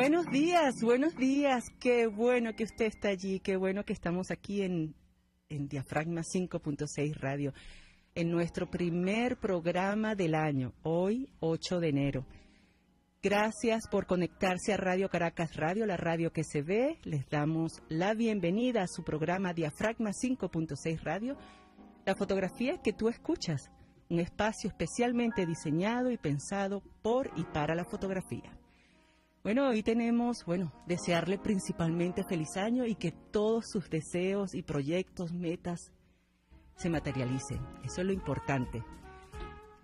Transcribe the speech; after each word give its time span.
Buenos 0.00 0.30
días, 0.30 0.80
buenos 0.80 1.16
días. 1.16 1.64
Qué 1.80 2.06
bueno 2.06 2.54
que 2.54 2.62
usted 2.62 2.84
está 2.84 3.08
allí, 3.08 3.40
qué 3.40 3.56
bueno 3.56 3.84
que 3.84 3.92
estamos 3.92 4.30
aquí 4.30 4.62
en, 4.62 4.94
en 5.48 5.66
Diafragma 5.66 6.20
5.6 6.20 7.16
Radio, 7.16 7.52
en 8.14 8.30
nuestro 8.30 8.70
primer 8.70 9.38
programa 9.38 10.14
del 10.14 10.36
año, 10.36 10.72
hoy 10.84 11.28
8 11.40 11.80
de 11.80 11.88
enero. 11.88 12.26
Gracias 13.20 13.88
por 13.90 14.06
conectarse 14.06 14.72
a 14.72 14.76
Radio 14.76 15.08
Caracas 15.08 15.56
Radio, 15.56 15.84
la 15.84 15.96
radio 15.96 16.32
que 16.32 16.44
se 16.44 16.62
ve. 16.62 17.00
Les 17.02 17.28
damos 17.28 17.82
la 17.88 18.14
bienvenida 18.14 18.82
a 18.82 18.86
su 18.86 19.02
programa 19.02 19.52
Diafragma 19.52 20.10
5.6 20.10 21.02
Radio, 21.02 21.36
la 22.06 22.14
fotografía 22.14 22.80
que 22.80 22.92
tú 22.92 23.08
escuchas, 23.08 23.68
un 24.08 24.20
espacio 24.20 24.70
especialmente 24.70 25.44
diseñado 25.44 26.12
y 26.12 26.18
pensado 26.18 26.84
por 27.02 27.32
y 27.34 27.42
para 27.42 27.74
la 27.74 27.84
fotografía. 27.84 28.58
Bueno, 29.48 29.66
hoy 29.66 29.82
tenemos, 29.82 30.44
bueno, 30.44 30.74
desearle 30.86 31.38
principalmente 31.38 32.22
feliz 32.22 32.58
año 32.58 32.84
y 32.84 32.96
que 32.96 33.12
todos 33.12 33.64
sus 33.70 33.88
deseos 33.88 34.54
y 34.54 34.60
proyectos, 34.60 35.32
metas 35.32 35.90
se 36.76 36.90
materialicen. 36.90 37.58
Eso 37.82 38.02
es 38.02 38.06
lo 38.06 38.12
importante. 38.12 38.84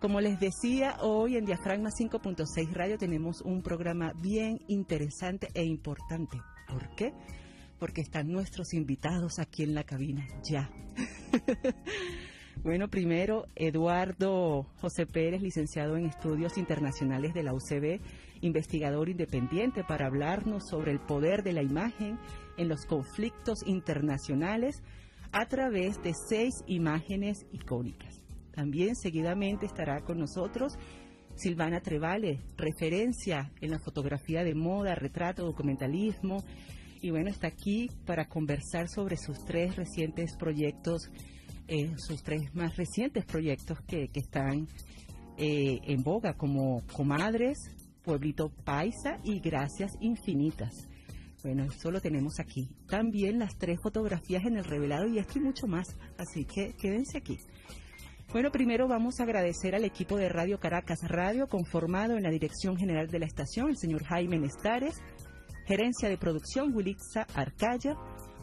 Como 0.02 0.20
les 0.20 0.38
decía, 0.38 0.98
hoy 1.00 1.38
en 1.38 1.46
Diafragma 1.46 1.88
5.6 1.88 2.72
Radio 2.74 2.98
tenemos 2.98 3.40
un 3.40 3.62
programa 3.62 4.12
bien 4.20 4.60
interesante 4.68 5.48
e 5.54 5.64
importante. 5.64 6.42
¿Por 6.68 6.94
qué? 6.94 7.14
Porque 7.78 8.02
están 8.02 8.30
nuestros 8.30 8.74
invitados 8.74 9.38
aquí 9.38 9.62
en 9.62 9.74
la 9.74 9.84
cabina, 9.84 10.28
ya. 10.42 10.70
bueno, 12.62 12.88
primero, 12.88 13.46
Eduardo 13.56 14.66
José 14.80 15.06
Pérez, 15.06 15.42
licenciado 15.42 15.96
en 15.96 16.06
Estudios 16.06 16.56
Internacionales 16.56 17.34
de 17.34 17.42
la 17.42 17.52
UCB, 17.52 18.00
investigador 18.40 19.08
independiente 19.08 19.84
para 19.84 20.06
hablarnos 20.06 20.68
sobre 20.68 20.92
el 20.92 21.00
poder 21.00 21.42
de 21.42 21.52
la 21.52 21.62
imagen 21.62 22.18
en 22.56 22.68
los 22.68 22.86
conflictos 22.86 23.66
internacionales 23.66 24.82
a 25.32 25.46
través 25.46 26.02
de 26.02 26.12
seis 26.14 26.62
imágenes 26.66 27.46
icónicas. 27.52 28.20
También 28.52 28.94
seguidamente 28.94 29.66
estará 29.66 30.00
con 30.02 30.18
nosotros 30.18 30.78
Silvana 31.34 31.80
Trevale, 31.80 32.40
referencia 32.56 33.50
en 33.60 33.72
la 33.72 33.80
fotografía 33.80 34.44
de 34.44 34.54
moda, 34.54 34.94
retrato, 34.94 35.44
documentalismo. 35.44 36.44
Y 37.02 37.10
bueno, 37.10 37.28
está 37.28 37.48
aquí 37.48 37.90
para 38.06 38.28
conversar 38.28 38.88
sobre 38.88 39.16
sus 39.16 39.44
tres 39.44 39.74
recientes 39.76 40.36
proyectos, 40.36 41.10
eh, 41.68 41.92
sus 41.96 42.22
tres 42.22 42.54
más 42.54 42.76
recientes 42.76 43.24
proyectos 43.24 43.80
que, 43.82 44.10
están 44.14 44.68
eh, 45.38 45.80
en 45.84 46.02
boga, 46.02 46.34
como 46.34 46.82
Comadres, 46.92 47.58
Pueblito 48.02 48.50
Paisa 48.64 49.18
y 49.24 49.40
Gracias 49.40 49.92
Infinitas. 50.00 50.88
Bueno, 51.42 51.64
eso 51.64 51.90
lo 51.90 52.00
tenemos 52.00 52.40
aquí. 52.40 52.68
También 52.88 53.38
las 53.38 53.56
tres 53.58 53.78
fotografías 53.82 54.44
en 54.44 54.56
el 54.56 54.64
revelado 54.64 55.06
y 55.06 55.18
aquí 55.18 55.40
mucho 55.40 55.66
más. 55.66 55.94
Así 56.16 56.44
que 56.46 56.72
quédense 56.74 57.18
aquí. 57.18 57.38
Bueno, 58.32 58.50
primero 58.50 58.88
vamos 58.88 59.20
a 59.20 59.24
agradecer 59.24 59.74
al 59.74 59.84
equipo 59.84 60.16
de 60.16 60.28
Radio 60.28 60.58
Caracas 60.58 60.98
Radio, 61.06 61.46
conformado 61.46 62.16
en 62.16 62.22
la 62.22 62.30
dirección 62.30 62.76
general 62.76 63.08
de 63.08 63.18
la 63.18 63.26
estación, 63.26 63.68
el 63.68 63.76
señor 63.76 64.04
Jaime 64.04 64.38
Nestares, 64.38 65.00
gerencia 65.66 66.08
de 66.08 66.18
producción 66.18 66.74
Wilixa 66.74 67.26
Arcaya, 67.34 67.94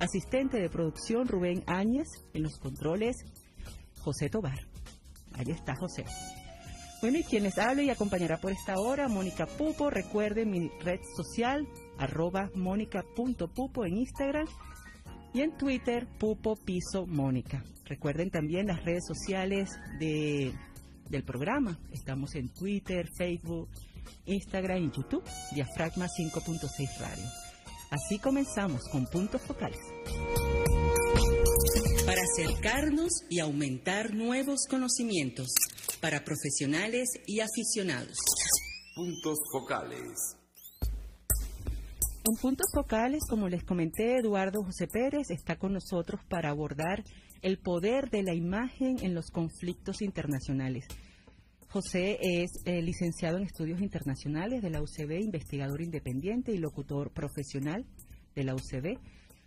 asistente 0.02 0.60
de 0.60 0.70
producción 0.70 1.28
Rubén 1.28 1.64
Áñez, 1.68 2.08
en 2.34 2.44
los 2.44 2.58
controles 2.58 3.18
José 4.00 4.30
Tobar. 4.30 4.60
Ahí 5.34 5.46
está 5.50 5.76
José. 5.76 6.06
Bueno, 7.02 7.20
y 7.20 7.24
quien 7.24 7.44
les 7.44 7.58
habla 7.58 7.84
y 7.84 7.90
acompañará 7.90 8.38
por 8.38 8.52
esta 8.52 8.80
hora, 8.80 9.08
Mónica 9.08 9.46
Pupo. 9.46 9.90
Recuerden 9.90 10.50
mi 10.50 10.70
red 10.82 11.00
social, 11.16 11.68
arroba 11.98 12.50
mónica.pupo 12.56 13.86
en 13.86 13.98
Instagram 13.98 14.48
y 15.34 15.42
en 15.42 15.56
Twitter, 15.58 16.08
Pupo 16.20 16.56
Piso 16.56 17.06
Mónica. 17.08 17.64
Recuerden 17.86 18.30
también 18.30 18.68
las 18.68 18.84
redes 18.84 19.06
sociales 19.08 19.70
de, 20.00 20.54
del 21.10 21.24
programa. 21.24 21.80
Estamos 21.92 22.36
en 22.36 22.50
Twitter, 22.50 23.08
Facebook, 23.18 23.70
Instagram 24.26 24.84
y 24.84 24.92
YouTube, 24.92 25.24
Diafragma 25.54 26.08
5.6 26.08 27.00
Radio. 27.00 27.51
Así 27.92 28.20
comenzamos 28.20 28.88
con 28.88 29.06
puntos 29.06 29.42
focales. 29.42 29.78
Para 32.06 32.22
acercarnos 32.22 33.12
y 33.30 33.40
aumentar 33.42 34.14
nuevos 34.14 34.66
conocimientos 34.70 35.50
para 36.00 36.24
profesionales 36.24 37.10
y 37.28 37.42
aficionados. 37.42 38.18
Puntos 38.96 39.40
focales. 39.52 40.38
En 42.24 42.36
puntos 42.42 42.68
focales, 42.74 43.24
como 43.30 43.50
les 43.50 43.66
comenté, 43.66 44.20
Eduardo 44.20 44.64
José 44.64 44.88
Pérez 44.88 45.30
está 45.30 45.58
con 45.58 45.74
nosotros 45.74 46.22
para 46.30 46.50
abordar 46.50 47.04
el 47.42 47.60
poder 47.60 48.10
de 48.10 48.24
la 48.24 48.34
imagen 48.34 49.00
en 49.02 49.14
los 49.14 49.32
conflictos 49.32 50.02
internacionales. 50.02 50.86
José 51.72 52.18
es 52.20 52.52
eh, 52.66 52.82
licenciado 52.82 53.38
en 53.38 53.44
estudios 53.44 53.80
internacionales 53.80 54.62
de 54.62 54.70
la 54.70 54.82
UCB, 54.82 55.22
investigador 55.22 55.82
independiente 55.82 56.52
y 56.52 56.58
locutor 56.58 57.14
profesional 57.14 57.86
de 58.36 58.44
la 58.44 58.56
UCB. 58.56 59.00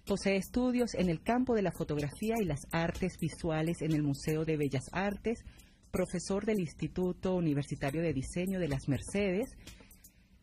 Posee 0.06 0.36
estudios 0.36 0.94
en 0.94 1.10
el 1.10 1.20
campo 1.20 1.54
de 1.54 1.60
la 1.60 1.70
fotografía 1.70 2.36
y 2.40 2.46
las 2.46 2.60
artes 2.72 3.18
visuales 3.20 3.82
en 3.82 3.92
el 3.92 4.02
Museo 4.02 4.46
de 4.46 4.56
Bellas 4.56 4.86
Artes, 4.92 5.44
profesor 5.90 6.46
del 6.46 6.60
Instituto 6.60 7.34
Universitario 7.34 8.00
de 8.00 8.14
Diseño 8.14 8.58
de 8.58 8.68
las 8.68 8.88
Mercedes, 8.88 9.50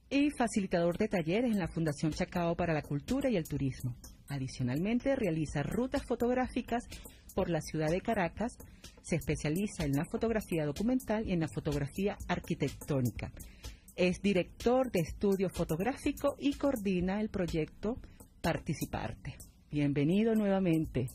y 0.07 0.29
facilitador 0.37 0.99
de 0.99 1.07
talleres 1.07 1.51
en 1.51 1.57
la 1.57 1.67
Fundación 1.67 2.11
Chacao 2.11 2.55
para 2.55 2.75
la 2.75 2.83
Cultura 2.83 3.31
y 3.31 3.37
el 3.37 3.47
Turismo. 3.47 3.95
Adicionalmente, 4.27 5.15
realiza 5.15 5.63
rutas 5.63 6.05
fotográficas 6.05 6.83
por 7.33 7.49
la 7.49 7.61
ciudad 7.61 7.89
de 7.89 8.01
Caracas, 8.01 8.57
se 9.01 9.15
especializa 9.15 9.85
en 9.85 9.93
la 9.93 10.05
fotografía 10.05 10.65
documental 10.65 11.27
y 11.27 11.33
en 11.33 11.39
la 11.39 11.47
fotografía 11.47 12.17
arquitectónica. 12.27 13.31
Es 13.95 14.21
director 14.21 14.91
de 14.91 15.01
estudio 15.01 15.49
fotográfico 15.49 16.35
y 16.39 16.53
coordina 16.53 17.19
el 17.19 17.29
proyecto 17.29 17.97
Participarte. 18.41 19.35
Bienvenido 19.71 20.33
nuevamente. 20.35 21.07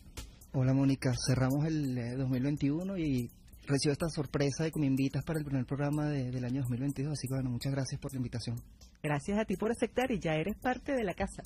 Hola 0.53 0.73
Mónica, 0.73 1.13
cerramos 1.27 1.67
el 1.67 2.17
2021 2.17 2.97
eh, 2.97 3.01
y 3.01 3.31
recibo 3.67 3.93
esta 3.93 4.09
sorpresa 4.09 4.65
de 4.65 4.71
que 4.71 4.81
me 4.81 4.87
invitas 4.87 5.25
para 5.25 5.39
el 5.39 5.45
primer 5.45 5.67
programa 5.67 6.09
del 6.09 6.45
año 6.45 6.61
2022, 6.63 7.13
así 7.13 7.29
que 7.29 7.35
bueno, 7.35 7.51
muchas 7.51 7.73
gracias 7.73 8.01
por 8.01 8.13
la 8.13 8.19
invitación. 8.19 8.57
Gracias 9.03 9.39
a 9.39 9.45
ti 9.45 9.57
por 9.57 9.71
aceptar 9.71 10.11
y 10.11 10.19
ya 10.19 10.35
eres 10.35 10.57
parte 10.57 10.93
de 10.93 11.05
la 11.05 11.15
casa. 11.15 11.43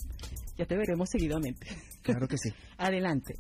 Ya 0.56 0.66
te 0.66 0.76
veremos 0.76 1.08
seguidamente. 1.10 1.66
Claro 2.02 2.28
que 2.28 2.36
sí. 2.38 2.50
Adelante. 2.78 3.34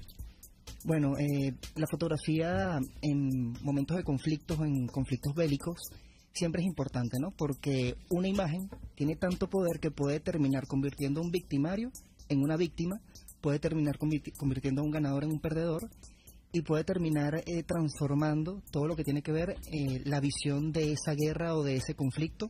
Bueno, 0.84 1.12
eh, 1.18 1.54
la 1.76 1.86
fotografía 1.90 2.78
en 3.02 3.52
momentos 3.62 3.96
de 3.96 4.04
conflictos, 4.04 4.58
en 4.60 4.86
conflictos 4.86 5.34
bélicos, 5.34 5.78
siempre 6.32 6.62
es 6.62 6.66
importante, 6.66 7.18
¿no? 7.20 7.32
Porque 7.32 7.96
una 8.08 8.28
imagen 8.28 8.70
tiene 8.94 9.16
tanto 9.16 9.48
poder 9.50 9.78
que 9.80 9.90
puede 9.90 10.20
terminar 10.20 10.66
convirtiendo 10.66 11.20
a 11.20 11.24
un 11.24 11.30
victimario 11.30 11.90
en 12.28 12.42
una 12.42 12.56
víctima, 12.56 13.00
puede 13.40 13.58
terminar 13.58 13.98
convirtiendo 13.98 14.80
a 14.80 14.84
un 14.84 14.90
ganador 14.90 15.24
en 15.24 15.32
un 15.32 15.40
perdedor 15.40 15.90
y 16.52 16.62
puede 16.62 16.84
terminar 16.84 17.42
eh, 17.46 17.62
transformando 17.62 18.62
todo 18.70 18.86
lo 18.86 18.96
que 18.96 19.04
tiene 19.04 19.22
que 19.22 19.32
ver 19.32 19.56
eh, 19.72 20.00
la 20.04 20.20
visión 20.20 20.72
de 20.72 20.92
esa 20.92 21.14
guerra 21.14 21.54
o 21.54 21.62
de 21.62 21.76
ese 21.76 21.94
conflicto 21.94 22.48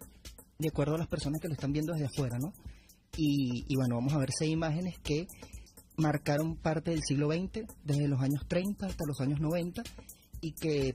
de 0.59 0.69
acuerdo 0.69 0.95
a 0.95 0.99
las 0.99 1.09
personas 1.09 1.41
que 1.41 1.49
lo 1.49 1.55
están 1.55 1.73
viendo 1.73 1.93
desde 1.93 2.07
afuera, 2.07 2.39
¿no? 2.39 2.53
Y, 3.17 3.75
bueno, 3.75 3.97
vamos 3.97 4.13
a 4.15 4.19
ver 4.19 4.31
seis 4.31 4.53
imágenes 4.53 4.99
que 5.03 5.27
marcaron 5.97 6.57
parte 6.57 6.91
del 6.91 7.03
siglo 7.03 7.31
XX, 7.31 7.67
desde 7.85 8.09
los 8.09 8.21
años 8.21 8.47
30 8.49 8.87
hasta 8.87 9.05
los 9.07 9.21
años 9.21 9.41
90, 9.41 9.83
y 10.41 10.53
que 10.53 10.93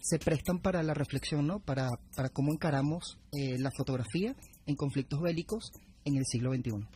se 0.00 0.18
prestan 0.18 0.58
para 0.58 0.82
la 0.82 0.94
reflexión, 0.94 1.46
¿no? 1.46 1.60
Para, 1.60 1.88
para 2.14 2.28
cómo 2.28 2.52
encaramos 2.52 3.18
eh, 3.32 3.58
la 3.58 3.70
fotografía 3.76 4.36
en 4.66 4.76
conflictos 4.76 5.20
bélicos 5.20 5.72
en 6.04 6.16
el 6.16 6.24
siglo 6.26 6.52
XXI. 6.52 6.86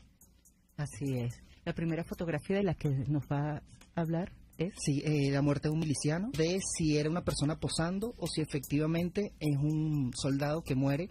Así 0.77 1.19
es. 1.19 1.35
La 1.65 1.73
primera 1.73 2.05
fotografía 2.05 2.57
de 2.59 2.65
la 2.65 2.75
que 2.75 2.91
nos 3.09 3.25
va 3.25 3.57
a 3.95 4.01
hablar 4.01 4.33
es... 4.59 4.75
Sí, 4.85 5.03
eh, 5.05 5.31
la 5.31 5.43
muerte 5.43 5.69
de 5.69 5.75
un 5.75 5.81
miliciano, 5.81 6.31
de 6.37 6.59
si 6.77 6.99
era 6.99 7.09
una 7.09 7.25
persona 7.25 7.57
posando 7.57 8.15
o 8.19 8.27
si 8.27 8.43
efectivamente 8.43 9.33
es 9.41 9.57
un 9.57 10.12
soldado 10.15 10.62
que 10.62 10.75
muere 10.75 11.09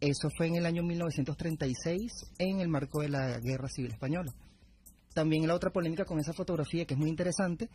eso 0.00 0.28
fue 0.36 0.46
en 0.46 0.54
el 0.54 0.66
año 0.66 0.84
1936 0.84 2.12
en 2.38 2.60
el 2.60 2.68
marco 2.68 3.02
de 3.02 3.08
la 3.08 3.40
Guerra 3.40 3.68
Civil 3.68 3.90
Española. 3.90 4.32
También 5.18 5.48
la 5.48 5.56
otra 5.56 5.70
polémica 5.72 6.04
con 6.04 6.20
esa 6.20 6.32
fotografía, 6.32 6.84
que 6.84 6.94
es 6.94 7.00
muy 7.00 7.10
interesante, 7.10 7.68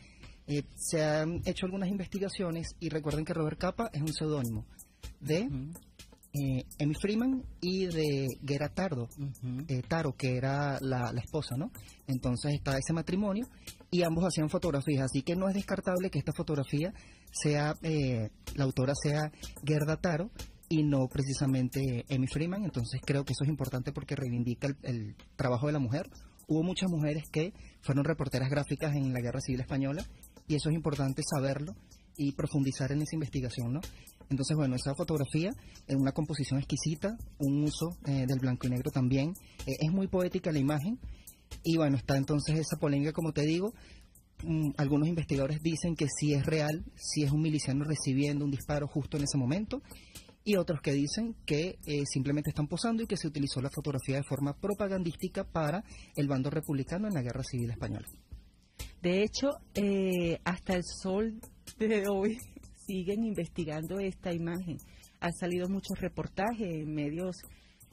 eh, 0.48 0.63
se 0.78 1.04
han 1.04 1.42
hecho 1.44 1.66
algunas 1.66 1.90
investigaciones 1.90 2.69
y 2.80 2.88
recuerden 2.88 3.25
que 3.25 3.34
Robert 3.34 3.60
Capa 3.60 3.90
es 3.92 4.01
un 4.01 4.13
seudónimo 4.13 4.66
de 5.19 5.40
eh, 5.40 6.63
Emmy 6.80 6.94
Freeman 6.94 7.44
y 7.60 7.88
de 7.88 8.28
Gera 8.48 8.69
Tardo, 8.69 9.10
eh, 9.68 9.81
Taro, 9.86 10.13
que 10.13 10.38
era 10.38 10.78
la, 10.80 11.12
la, 11.12 11.19
esposa, 11.19 11.57
¿no? 11.57 11.69
Entonces 12.07 12.54
está 12.54 12.78
ese 12.78 12.94
matrimonio 12.94 13.45
y 13.92 14.04
ambos 14.04 14.24
hacían 14.24 14.50
fotografías, 14.50 15.04
así 15.04 15.22
que 15.22 15.36
no 15.36 15.50
es 15.50 15.54
descartable 15.54 16.10
que 16.10 16.19
esta 16.19 16.31
fotografía 16.31 16.94
sea, 17.30 17.75
la 18.56 18.63
autora 18.63 18.94
sea 18.95 19.34
Gerda 19.66 19.98
Taro, 19.98 20.31
y 20.69 20.81
no 20.81 21.07
precisamente 21.07 22.06
Amy 22.10 22.28
Freeman. 22.28 22.63
Entonces 22.63 23.01
creo 23.06 23.25
que 23.25 23.34
eso 23.34 23.44
es 23.44 23.50
importante 23.50 23.92
porque 23.92 24.16
reivindica 24.16 24.68
el, 24.68 24.78
el 24.84 25.16
trabajo 25.36 25.68
de 25.68 25.74
la 25.74 25.80
mujer. 25.80 26.10
Hubo 26.48 26.63
muchas 26.63 26.90
mujeres 26.90 27.24
que 27.31 27.54
fueron 27.81 28.04
reporteras 28.04 28.50
gráficas 28.50 28.95
en 28.95 29.13
la 29.13 29.22
Guerra 29.22 29.42
Civil 29.42 29.62
Española 29.62 30.06
y 30.48 30.56
eso 30.56 30.69
es 30.69 30.75
importante 30.75 31.22
saberlo 31.24 31.75
y 32.18 32.34
profundizar 32.34 32.92
en 32.92 33.01
esa 33.01 33.16
investigación, 33.16 33.74
¿no? 33.74 33.81
Entonces, 34.30 34.56
bueno, 34.56 34.75
esa 34.75 34.95
fotografía 34.95 35.51
es 35.88 35.95
una 35.95 36.12
composición 36.12 36.60
exquisita, 36.60 37.18
un 37.40 37.63
uso 37.63 37.98
eh, 38.06 38.25
del 38.28 38.40
blanco 38.40 38.68
y 38.68 38.72
negro 38.72 38.92
también. 38.92 39.34
Eh, 39.66 39.75
es 39.80 39.92
muy 39.92 40.07
poética 40.07 40.51
la 40.51 40.60
imagen. 40.60 41.00
Y 41.63 41.78
bueno, 41.78 41.98
está 41.98 42.18
entonces 42.18 42.57
esa 42.57 42.78
polémica, 42.78 43.12
como 43.12 43.31
te 43.31 43.44
digo. 43.44 43.74
Mm, 44.44 44.72
algunos 44.78 45.07
investigadores 45.07 45.62
dicen 45.62 45.95
que 45.95 46.07
sí 46.07 46.34
es 46.34 46.45
real, 46.45 46.84
si 46.95 47.24
es 47.24 47.31
un 47.31 47.42
miliciano 47.42 47.86
recibiendo 47.86 48.44
un 48.44 48.51
disparo 48.51 48.88
justo 48.88 49.18
en 49.18 49.24
ese 49.24 49.38
momento. 49.38 49.81
Y 50.44 50.57
otros 50.57 50.81
que 50.81 50.92
dicen 50.92 51.36
que 51.45 51.78
eh, 51.86 52.06
simplemente 52.06 52.50
están 52.50 52.68
posando 52.68 53.04
y 53.04 53.07
que 53.07 53.18
se 53.18 53.28
utilizó 53.28 53.62
la 53.62 53.69
fotografía 53.69 54.18
de 54.18 54.24
forma 54.24 54.54
propagandística 54.54 55.45
para 55.45 55.84
el 56.16 56.28
bando 56.28 56.50
republicano 56.50 57.07
en 57.07 57.13
la 57.13 57.22
Guerra 57.22 57.44
Civil 57.44 57.72
Española. 57.72 58.07
De 59.01 59.24
hecho, 59.24 59.50
hasta 60.44 60.75
el 60.75 60.84
sol 60.84 61.40
de 61.78 62.04
hoy 62.10 62.38
siguen 62.88 63.25
investigando 63.25 64.00
esta 64.00 64.34
imagen. 64.34 64.78
Han 65.19 65.34
salido 65.34 65.69
muchos 65.69 66.00
reportajes 66.00 66.68
en 66.68 66.94
medios 66.94 67.38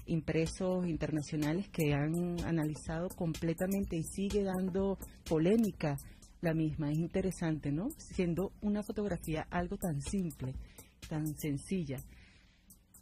impresos 0.06 0.86
internacionales 0.86 1.68
que 1.68 1.92
han 1.92 2.44
analizado 2.44 3.08
completamente 3.08 3.96
y 3.96 4.02
sigue 4.02 4.42
dando 4.42 4.98
polémica 5.28 5.96
la 6.40 6.54
misma. 6.54 6.90
Es 6.90 6.98
interesante, 6.98 7.70
¿no? 7.70 7.88
Siendo 7.96 8.52
una 8.60 8.82
fotografía 8.82 9.46
algo 9.50 9.76
tan 9.76 10.00
simple, 10.00 10.54
tan 11.08 11.26
sencilla. 11.38 11.98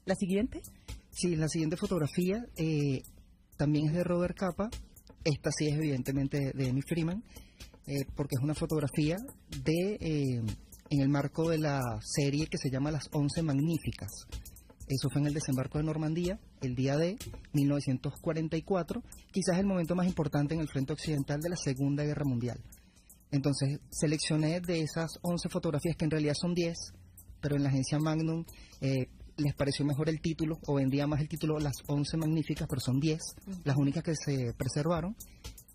¿La 0.09 0.15
siguiente? 0.15 0.63
Sí, 1.11 1.37
la 1.37 1.49
siguiente 1.49 1.77
fotografía 1.77 2.43
eh, 2.57 3.03
también 3.59 3.89
es 3.89 3.93
de 3.93 4.05
Robert 4.05 4.35
Capa. 4.35 4.71
Esta 5.23 5.51
sí 5.53 5.67
es 5.67 5.75
evidentemente 5.75 6.51
de 6.55 6.71
Amy 6.71 6.81
Freeman, 6.81 7.23
eh, 7.87 8.07
porque 8.17 8.37
es 8.39 8.43
una 8.43 8.55
fotografía 8.55 9.19
de... 9.65 9.99
Eh, 10.01 10.43
en 10.91 11.01
el 11.03 11.11
marco 11.11 11.51
de 11.51 11.59
la 11.59 11.83
serie 12.01 12.47
que 12.47 12.57
se 12.57 12.71
llama 12.71 12.91
Las 12.91 13.11
Once 13.13 13.43
Magníficas. 13.43 14.09
Eso 14.89 15.11
fue 15.13 15.21
en 15.21 15.27
el 15.27 15.35
desembarco 15.35 15.77
de 15.77 15.85
Normandía, 15.85 16.41
el 16.63 16.75
día 16.75 16.97
de 16.97 17.19
1944, 17.53 19.03
quizás 19.31 19.59
el 19.59 19.67
momento 19.67 19.95
más 19.95 20.07
importante 20.07 20.55
en 20.55 20.61
el 20.61 20.69
frente 20.69 20.95
occidental 20.95 21.39
de 21.41 21.51
la 21.51 21.57
Segunda 21.57 22.03
Guerra 22.05 22.25
Mundial. 22.25 22.59
Entonces 23.31 23.81
seleccioné 23.91 24.63
de 24.63 24.81
esas 24.81 25.19
11 25.21 25.51
fotografías, 25.51 25.97
que 25.99 26.07
en 26.07 26.13
realidad 26.13 26.33
son 26.41 26.55
10, 26.55 26.79
pero 27.43 27.57
en 27.57 27.65
la 27.65 27.69
agencia 27.69 27.99
Magnum 27.99 28.47
eh, 28.81 29.09
les 29.39 29.55
pareció 29.55 29.85
mejor 29.85 30.09
el 30.09 30.21
título, 30.21 30.59
o 30.67 30.75
vendía 30.75 31.07
más 31.07 31.21
el 31.21 31.29
título 31.29 31.59
Las 31.59 31.77
11 31.87 32.17
Magníficas, 32.17 32.69
pero 32.69 32.81
son 32.81 33.01
10, 33.01 33.19
las 33.65 33.77
únicas 33.77 34.03
que 34.03 34.15
se 34.15 34.53
preservaron 34.55 35.17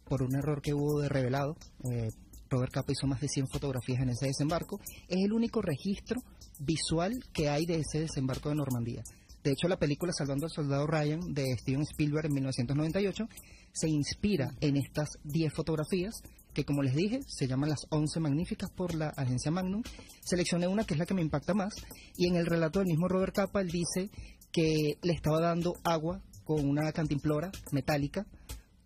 por 0.05 0.21
un 0.21 0.35
error 0.35 0.61
que 0.61 0.73
hubo 0.73 0.99
de 0.99 1.09
revelado. 1.09 1.55
Eh, 1.85 2.09
Robert 2.49 2.71
Capa 2.71 2.91
hizo 2.91 3.07
más 3.07 3.19
de 3.19 3.29
100 3.29 3.47
fotografías 3.47 4.01
en 4.01 4.09
ese 4.09 4.27
desembarco. 4.27 4.79
Es 5.07 5.23
el 5.23 5.33
único 5.33 5.61
registro 5.61 6.21
visual 6.59 7.23
que 7.33 7.49
hay 7.49 7.65
de 7.65 7.79
ese 7.79 8.01
desembarco 8.01 8.49
de 8.49 8.55
Normandía. 8.55 9.01
De 9.43 9.51
hecho, 9.51 9.67
la 9.67 9.77
película 9.77 10.13
Salvando 10.13 10.45
al 10.45 10.51
Soldado 10.51 10.85
Ryan 10.85 11.33
de 11.33 11.55
Steven 11.57 11.81
Spielberg 11.81 12.27
en 12.27 12.33
1998 12.33 13.27
se 13.71 13.89
inspira 13.89 14.51
en 14.61 14.77
estas 14.77 15.09
10 15.23 15.51
fotografías 15.53 16.21
que, 16.53 16.65
como 16.65 16.83
les 16.83 16.95
dije, 16.95 17.19
se 17.27 17.47
llaman 17.47 17.69
las 17.69 17.85
11 17.89 18.19
magníficas 18.19 18.69
por 18.71 18.93
la 18.93 19.09
agencia 19.09 19.51
Magnum. 19.51 19.83
Seleccioné 20.23 20.67
una 20.67 20.83
que 20.83 20.93
es 20.93 20.99
la 20.99 21.05
que 21.05 21.13
me 21.13 21.21
impacta 21.21 21.53
más 21.53 21.73
y 22.17 22.27
en 22.27 22.35
el 22.35 22.45
relato 22.45 22.79
del 22.79 22.87
mismo 22.87 23.07
Robert 23.07 23.35
Capa 23.35 23.61
él 23.61 23.69
dice 23.69 24.09
que 24.51 24.97
le 25.01 25.13
estaba 25.13 25.41
dando 25.41 25.73
agua 25.83 26.21
con 26.43 26.67
una 26.67 26.91
cantimplora 26.91 27.51
metálica 27.71 28.25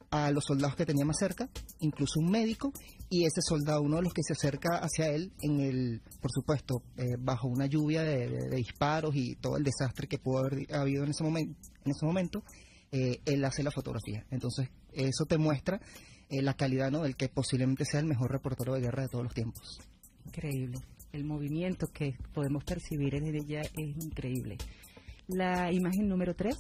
a 0.10 0.32
los 0.32 0.46
soldados 0.46 0.76
que 0.76 0.86
tenía 0.86 1.06
más 1.06 1.18
cerca, 1.20 1.50
incluso 1.80 2.20
un 2.20 2.32
médico, 2.32 2.72
y 3.10 3.26
ese 3.26 3.42
soldado, 3.42 3.82
uno 3.82 3.98
de 3.98 4.04
los 4.04 4.14
que 4.14 4.24
se 4.24 4.34
acerca 4.34 4.78
hacia 4.78 5.10
él, 5.10 5.34
en 5.42 5.60
el, 5.60 6.02
por 6.22 6.32
supuesto, 6.32 6.82
eh, 6.96 7.16
bajo 7.20 7.48
una 7.48 7.66
lluvia 7.66 8.04
de, 8.04 8.50
disparos 8.56 9.16
y 9.16 9.36
todo 9.36 9.58
el 9.58 9.64
desastre 9.64 10.08
que 10.08 10.18
pudo 10.18 10.40
haber 10.40 10.74
habido 10.74 11.04
en 11.04 11.10
ese 11.10 11.24
momento, 11.24 11.56
en 11.84 11.92
ese 11.92 12.06
momento 12.06 12.44
eh, 12.92 13.20
él 13.26 13.44
hace 13.44 13.64
la 13.64 13.72
fotografía. 13.72 14.26
Entonces, 14.32 14.70
eso 14.94 15.26
te 15.26 15.38
muestra 15.38 15.82
eh, 16.30 16.42
la 16.42 16.54
calidad 16.56 16.92
¿no? 16.92 17.04
del 17.04 17.16
que 17.16 17.30
posiblemente 17.30 17.86
sea 17.86 18.00
el 18.00 18.06
mejor 18.06 18.32
reportero 18.32 18.74
de 18.74 18.82
guerra 18.82 19.04
de 19.04 19.10
todos 19.10 19.24
los 19.24 19.34
tiempos. 19.34 19.80
Increíble. 20.26 20.80
El 21.12 21.24
movimiento 21.24 21.88
que 21.88 22.16
podemos 22.34 22.64
percibir 22.64 23.16
en 23.16 23.26
ella 23.28 23.62
es 23.62 24.04
increíble. 24.04 24.58
La 25.28 25.72
imagen 25.72 26.08
número 26.08 26.36
3. 26.36 26.56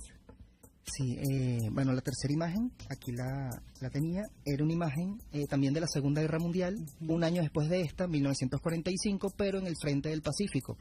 Sí, 0.84 1.18
eh, 1.20 1.70
bueno, 1.70 1.92
la 1.92 2.02
tercera 2.02 2.34
imagen, 2.34 2.72
aquí 2.90 3.12
la, 3.12 3.50
la 3.82 3.90
tenía, 3.90 4.24
era 4.46 4.64
una 4.64 4.72
imagen 4.72 5.20
eh, 5.34 5.46
también 5.46 5.74
de 5.74 5.82
la 5.82 5.88
Segunda 5.88 6.22
Guerra 6.22 6.40
Mundial, 6.40 6.78
un 7.02 7.26
año 7.26 7.42
después 7.42 7.68
de 7.68 7.82
esta, 7.82 8.08
1945, 8.08 9.34
pero 9.36 9.60
en 9.60 9.68
el 9.68 9.76
frente 9.76 10.10
del 10.10 10.22
Pacífico, 10.22 10.78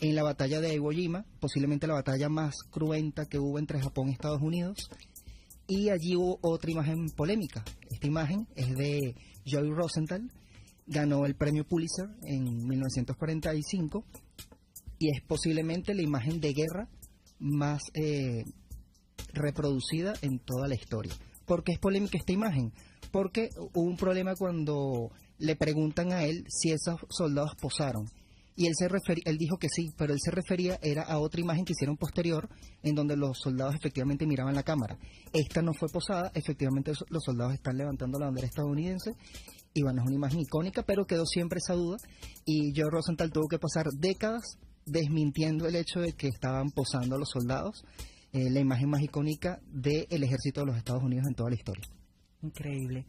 en 0.00 0.14
la 0.14 0.22
batalla 0.22 0.60
de 0.60 0.74
Iwo 0.74 0.90
Jima, 0.90 1.24
posiblemente 1.40 1.88
la 1.88 1.94
batalla 1.94 2.28
más 2.28 2.54
cruenta 2.70 3.26
que 3.26 3.40
hubo 3.40 3.58
entre 3.58 3.80
Japón 3.80 4.08
y 4.08 4.12
Estados 4.12 4.42
Unidos, 4.42 4.88
y 5.74 5.88
allí 5.88 6.16
hubo 6.16 6.38
otra 6.42 6.70
imagen 6.70 7.06
polémica. 7.16 7.64
Esta 7.90 8.06
imagen 8.06 8.46
es 8.56 8.76
de 8.76 9.14
Joy 9.46 9.70
Rosenthal, 9.70 10.30
ganó 10.86 11.24
el 11.24 11.34
premio 11.34 11.64
Pulitzer 11.64 12.10
en 12.24 12.66
1945 12.66 14.04
y 14.98 15.08
es 15.08 15.22
posiblemente 15.26 15.94
la 15.94 16.02
imagen 16.02 16.40
de 16.40 16.52
guerra 16.52 16.88
más 17.38 17.80
eh, 17.94 18.44
reproducida 19.32 20.12
en 20.20 20.40
toda 20.40 20.68
la 20.68 20.74
historia. 20.74 21.14
¿Por 21.46 21.64
qué 21.64 21.72
es 21.72 21.78
polémica 21.78 22.18
esta 22.18 22.32
imagen? 22.32 22.72
Porque 23.10 23.48
hubo 23.56 23.88
un 23.88 23.96
problema 23.96 24.34
cuando 24.36 25.10
le 25.38 25.56
preguntan 25.56 26.12
a 26.12 26.24
él 26.24 26.44
si 26.48 26.70
esos 26.70 27.00
soldados 27.08 27.54
posaron. 27.56 28.04
Y 28.54 28.66
él, 28.66 28.74
se 28.76 28.86
él 29.24 29.38
dijo 29.38 29.56
que 29.56 29.68
sí, 29.68 29.90
pero 29.96 30.12
él 30.12 30.18
se 30.22 30.30
refería 30.30 30.78
era 30.82 31.02
a 31.02 31.18
otra 31.18 31.40
imagen 31.40 31.64
que 31.64 31.72
hicieron 31.72 31.96
posterior, 31.96 32.48
en 32.82 32.94
donde 32.94 33.16
los 33.16 33.38
soldados 33.38 33.74
efectivamente 33.74 34.26
miraban 34.26 34.54
la 34.54 34.62
cámara. 34.62 34.98
Esta 35.32 35.62
no 35.62 35.72
fue 35.72 35.88
posada, 35.88 36.30
efectivamente 36.34 36.92
los 37.08 37.24
soldados 37.24 37.54
están 37.54 37.78
levantando 37.78 38.18
la 38.18 38.26
bandera 38.26 38.46
estadounidense, 38.46 39.12
y 39.74 39.82
bueno, 39.82 40.02
es 40.02 40.06
una 40.06 40.16
imagen 40.16 40.40
icónica, 40.40 40.82
pero 40.82 41.06
quedó 41.06 41.24
siempre 41.24 41.58
esa 41.58 41.74
duda, 41.74 41.96
y 42.44 42.72
Joe 42.76 42.90
Rosenthal 42.90 43.32
tuvo 43.32 43.48
que 43.48 43.58
pasar 43.58 43.86
décadas 43.98 44.58
desmintiendo 44.84 45.66
el 45.66 45.76
hecho 45.76 46.00
de 46.00 46.12
que 46.12 46.28
estaban 46.28 46.70
posando 46.70 47.16
los 47.18 47.30
soldados, 47.30 47.84
eh, 48.32 48.50
la 48.50 48.60
imagen 48.60 48.90
más 48.90 49.02
icónica 49.02 49.60
del 49.70 50.22
ejército 50.22 50.60
de 50.60 50.66
los 50.66 50.76
Estados 50.76 51.02
Unidos 51.02 51.26
en 51.28 51.34
toda 51.34 51.50
la 51.50 51.56
historia. 51.56 51.84
Increíble. 52.42 53.06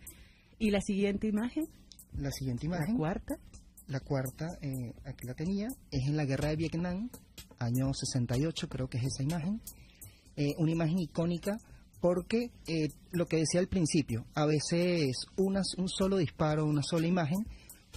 ¿Y 0.59 0.69
la 0.69 0.81
siguiente 0.81 1.27
imagen? 1.27 1.65
La 2.13 2.29
siguiente 2.31 2.67
imagen. 2.67 2.93
La 2.93 2.97
cuarta. 2.97 3.35
La 3.93 3.99
cuarta, 3.99 4.57
eh, 4.59 4.91
aquí 5.05 5.27
la 5.27 5.35
tenía, 5.35 5.67
es 5.91 6.07
en 6.07 6.17
la 6.17 6.25
guerra 6.25 6.49
de 6.49 6.55
Vietnam, 6.55 7.11
año 7.59 7.93
68, 7.93 8.67
creo 8.67 8.87
que 8.87 8.97
es 8.97 9.03
esa 9.03 9.21
imagen. 9.21 9.61
Eh, 10.35 10.55
una 10.57 10.71
imagen 10.71 10.97
icónica 10.97 11.59
porque 12.01 12.49
lo 13.11 13.27
que 13.27 13.37
decía 13.37 13.59
al 13.59 13.67
principio, 13.67 14.25
a 14.33 14.47
veces 14.47 15.27
un 15.37 15.87
solo 15.87 16.17
disparo, 16.17 16.65
una 16.65 16.81
sola 16.81 17.05
imagen 17.05 17.45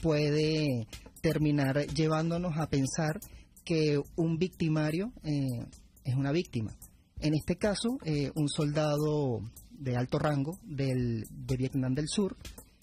puede 0.03 0.87
terminar 1.23 1.87
llevándonos 1.87 2.59
a 2.59 2.69
pensar 2.69 3.19
que 3.65 3.99
un 4.17 4.37
victimario 4.37 5.15
es 5.25 6.15
una 6.15 6.31
víctima. 6.31 6.76
En 7.21 7.33
este 7.33 7.57
caso, 7.57 7.97
eh, 8.05 8.33
un 8.35 8.50
soldado 8.50 9.41
de 9.71 9.97
alto 9.97 10.19
rango 10.19 10.59
del, 10.62 11.25
de 11.31 11.57
Vietnam 11.57 11.95
del 11.95 12.07
Sur, 12.07 12.37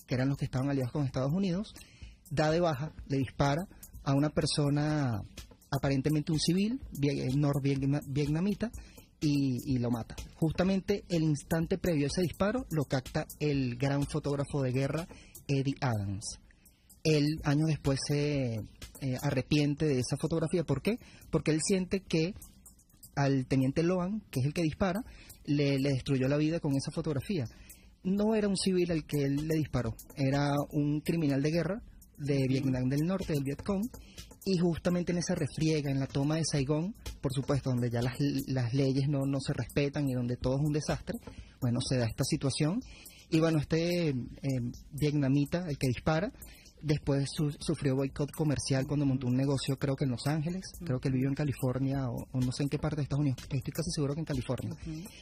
que 0.07 0.15
eran 0.15 0.29
los 0.29 0.37
que 0.39 0.45
estaban 0.45 0.71
aliados 0.71 0.91
con 0.91 1.05
Estados 1.05 1.31
Unidos, 1.31 1.75
da 2.33 2.51
de 2.51 2.59
baja, 2.59 2.91
le 3.07 3.17
dispara 3.17 3.67
a 4.03 4.13
una 4.13 4.29
persona, 4.29 5.21
aparentemente 5.71 6.31
un 6.31 6.39
civil, 6.39 6.79
eh, 7.01 7.29
norvietnamita, 7.35 8.71
y, 9.21 9.75
y, 9.75 9.77
lo 9.79 9.89
mata. 9.89 10.15
Justamente 10.35 11.05
el 11.07 11.23
instante 11.23 11.77
previo 11.77 12.05
a 12.05 12.07
ese 12.07 12.23
disparo 12.23 12.65
lo 12.71 12.83
capta 12.83 13.25
el 13.39 13.77
gran 13.77 14.03
fotógrafo 14.03 14.61
de 14.61 14.73
guerra 14.73 15.07
Eddie 15.47 15.77
Adams. 15.79 16.39
Él 17.03 17.39
años 17.45 17.67
después 17.67 17.99
se 18.05 18.55
eh, 18.55 19.17
arrepiente 19.21 19.85
de 19.85 19.99
esa 19.99 20.17
fotografía. 20.19 20.63
¿Por 20.63 20.81
qué? 20.81 20.97
Porque 21.31 21.51
él 21.51 21.59
siente 21.61 22.01
que 22.01 22.33
al 23.15 23.45
teniente 23.47 23.83
Loan, 23.83 24.21
que 24.31 24.39
es 24.39 24.45
el 24.45 24.53
que 24.53 24.63
dispara, 24.63 25.03
le, 25.45 25.77
destruyó 25.77 26.27
la 26.27 26.37
vida 26.37 26.59
con 26.59 26.75
esa 26.75 26.91
fotografía. 26.91 27.45
No 28.03 28.35
era 28.35 28.47
un 28.47 28.57
civil 28.57 28.91
al 28.91 29.05
que 29.05 29.23
él 29.23 29.47
le 29.47 29.57
disparó, 29.57 29.95
era 30.15 30.51
un 30.71 30.99
criminal 30.99 31.41
de 31.41 31.51
guerra 31.51 31.81
de 32.23 32.47
Vietnam 32.47 32.89
del 32.89 33.05
Norte, 33.05 33.33
del 33.33 33.43
Vietcong, 33.43 33.87
y 34.45 34.57
justamente 34.57 35.11
en 35.11 35.19
esa 35.19 35.35
refriega, 35.35 35.89
en 35.89 35.99
la 35.99 36.07
toma 36.07 36.35
de 36.35 36.43
Saigón, 36.45 36.95
por 37.21 37.33
supuesto, 37.33 37.69
donde 37.69 37.89
ya 37.89 38.01
las, 38.01 38.73
leyes 38.73 39.07
no, 39.07 39.39
se 39.39 39.53
respetan 39.53 40.09
y 40.09 40.13
donde 40.13 40.35
todo 40.37 40.55
es 40.55 40.61
un 40.61 40.73
desastre, 40.73 41.17
bueno, 41.61 41.79
se 41.81 41.97
da 41.97 42.05
esta 42.05 42.23
situación. 42.23 42.81
Y 43.29 43.39
bueno, 43.39 43.59
este 43.59 44.09
eh, 44.09 44.15
vietnamita, 44.91 45.65
el 45.67 45.77
que 45.77 45.87
dispara, 45.87 46.31
Después 46.83 47.29
sufrió 47.59 47.95
boicot 47.95 48.29
comercial 48.31 48.85
cuando 48.85 49.05
montó 49.05 49.27
un 49.27 49.37
negocio, 49.37 49.77
creo 49.79 49.95
que 49.95 50.03
en 50.03 50.11
Los 50.11 50.27
Ángeles, 50.27 50.65
creo 50.83 50.99
que 50.99 51.07
él 51.07 51.13
vivió 51.13 51.29
en 51.29 51.33
California 51.33 52.09
o, 52.09 52.27
no 52.33 52.51
sé 52.51 52.63
en 52.63 52.69
qué 52.69 52.77
parte 52.77 52.97
de 52.97 53.03
Estados 53.03 53.21
Unidos, 53.21 53.39
estoy 53.41 53.71
casi 53.71 53.89
seguro 53.89 54.13
que 54.13 54.19
en 54.19 54.25
California. 54.25 54.75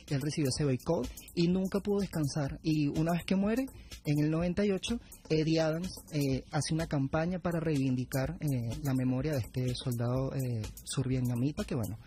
Él 0.09 0.21
recibió 0.21 0.49
ese 0.49 0.65
boicot 0.65 1.07
y 1.35 1.49
nunca 1.49 1.79
pudo 1.79 1.99
descansar. 1.99 2.59
Y 2.63 2.87
una 2.87 3.11
vez 3.11 3.25
que 3.25 3.35
muere, 3.35 3.67
en 4.05 4.23
el 4.23 4.31
98, 4.31 4.99
Eddie 5.29 5.59
Adams 5.59 5.93
eh, 6.11 6.43
hace 6.49 6.73
una 6.73 6.87
campaña 6.87 7.37
para 7.37 7.59
reivindicar 7.59 8.39
eh, 8.39 8.75
la 8.81 8.95
memoria 8.95 9.33
de 9.33 9.41
este 9.41 9.75
soldado 9.75 10.33
eh, 10.33 10.63
survietnamita 10.83 11.63
que, 11.63 11.75
bueno, 11.75 11.99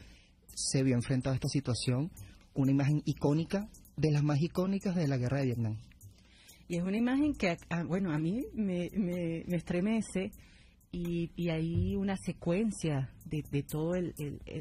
se 0.52 0.82
vio 0.82 0.96
enfrentado 0.96 1.32
a 1.32 1.36
esta 1.36 1.48
situación, 1.48 2.10
una 2.54 2.72
imagen 2.72 3.02
icónica, 3.04 3.68
de 3.96 4.10
las 4.10 4.24
más 4.24 4.42
icónicas 4.42 4.96
de 4.96 5.06
la 5.06 5.16
guerra 5.16 5.38
de 5.38 5.44
Vietnam. 5.44 5.76
Y 6.68 6.76
es 6.76 6.82
una 6.82 6.96
imagen 6.96 7.34
que, 7.34 7.56
bueno, 7.86 8.12
a 8.12 8.18
mí 8.18 8.44
me, 8.54 8.88
me, 8.94 9.56
estremece 9.56 10.30
y, 10.90 11.30
y, 11.36 11.50
hay 11.50 11.96
una 11.96 12.16
secuencia 12.16 13.10
de, 13.26 13.42
de 13.50 13.62
todo 13.64 13.94
el, 13.94 14.14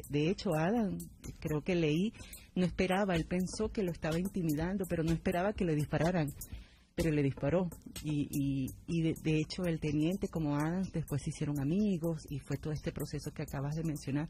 De 0.09 0.29
hecho, 0.29 0.53
Adam, 0.55 0.97
creo 1.39 1.61
que 1.61 1.75
leí, 1.75 2.11
no 2.55 2.65
esperaba, 2.65 3.15
él 3.15 3.25
pensó 3.25 3.69
que 3.69 3.83
lo 3.83 3.91
estaba 3.91 4.19
intimidando, 4.19 4.85
pero 4.89 5.03
no 5.03 5.11
esperaba 5.11 5.53
que 5.53 5.63
le 5.63 5.75
dispararan, 5.75 6.27
pero 6.95 7.11
le 7.11 7.23
disparó. 7.23 7.69
Y, 8.03 8.27
y, 8.31 8.67
y 8.87 9.01
de, 9.03 9.13
de, 9.23 9.39
hecho, 9.39 9.63
el 9.63 9.79
teniente 9.79 10.27
como 10.27 10.55
Adam 10.55 10.83
después 10.91 11.21
se 11.21 11.29
hicieron 11.29 11.59
amigos 11.59 12.25
y 12.29 12.39
fue 12.39 12.57
todo 12.57 12.73
este 12.73 12.91
proceso 12.91 13.31
que 13.31 13.43
acabas 13.43 13.75
de 13.75 13.83
mencionar. 13.83 14.27